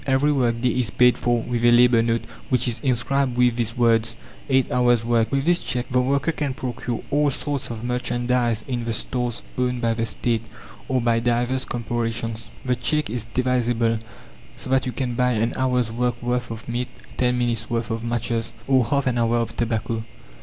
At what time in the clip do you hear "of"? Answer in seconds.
7.69-7.83, 16.49-16.67, 17.91-18.03, 19.37-19.55